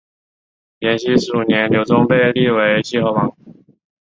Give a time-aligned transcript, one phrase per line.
[0.79, 3.37] 延熙十五年刘琮被立为西河王。